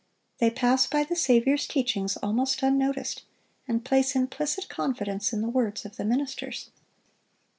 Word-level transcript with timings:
They 0.39 0.49
pass 0.49 0.87
by 0.87 1.03
the 1.03 1.15
Saviour's 1.15 1.67
teachings 1.67 2.17
almost 2.23 2.63
unnoticed, 2.63 3.21
and 3.67 3.85
place 3.85 4.15
implicit 4.15 4.67
confidence 4.67 5.31
in 5.31 5.41
the 5.41 5.47
words 5.47 5.85
of 5.85 5.97
the 5.97 6.05
ministers. 6.05 6.71